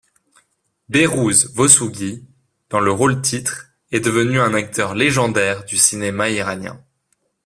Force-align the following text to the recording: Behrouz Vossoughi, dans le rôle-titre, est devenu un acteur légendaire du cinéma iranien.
Behrouz 0.89 1.53
Vossoughi, 1.53 2.25
dans 2.71 2.79
le 2.79 2.91
rôle-titre, 2.91 3.67
est 3.91 3.99
devenu 3.99 4.39
un 4.39 4.55
acteur 4.55 4.95
légendaire 4.95 5.63
du 5.63 5.77
cinéma 5.77 6.31
iranien. 6.31 6.83